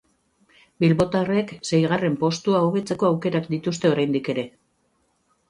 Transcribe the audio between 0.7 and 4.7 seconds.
Bilbotarrek seigarren postua hobetzeko aukerak dituzte oraindik ere.